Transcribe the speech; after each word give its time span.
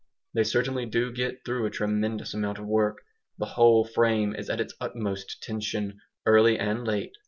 They 0.33 0.43
certainly 0.43 0.87
do 0.87 1.11
get 1.11 1.45
through 1.45 1.67
a 1.67 1.69
tremendous 1.69 2.33
amount 2.33 2.57
of 2.57 2.65
work. 2.65 2.97
The 3.37 3.45
whole 3.45 3.85
frame 3.85 4.33
is 4.35 4.49
at 4.49 4.59
its 4.59 4.73
utmost 4.81 5.43
tension, 5.43 5.99
early 6.25 6.57
and 6.57 6.83
late. 6.87 7.13